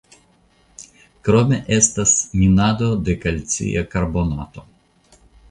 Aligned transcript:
Krome 1.27 1.59
estas 1.77 2.13
minado 2.41 2.89
de 3.11 3.17
kalcia 3.27 3.85
karbonato. 3.93 4.67